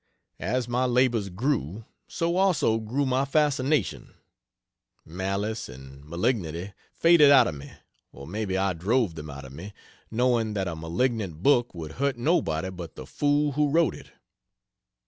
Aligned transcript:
As 0.39 0.67
my 0.67 0.85
labors 0.85 1.29
grew, 1.29 1.85
so 2.07 2.35
also 2.37 2.79
grew 2.79 3.05
my 3.05 3.23
fascination. 3.23 4.15
Malice 5.05 5.69
and 5.69 6.03
malignity 6.03 6.73
faded 6.91 7.29
out 7.29 7.45
of 7.45 7.53
me 7.53 7.71
or 8.11 8.25
maybe 8.25 8.57
I 8.57 8.73
drove 8.73 9.13
them 9.13 9.29
out 9.29 9.45
of 9.45 9.53
me, 9.53 9.73
knowing 10.09 10.55
that 10.55 10.67
a 10.67 10.75
malignant 10.75 11.43
book 11.43 11.75
would 11.75 11.91
hurt 12.01 12.17
nobody 12.17 12.71
but 12.71 12.95
the 12.95 13.05
fool 13.05 13.51
who 13.51 13.69
wrote 13.69 13.93
it. 13.93 14.09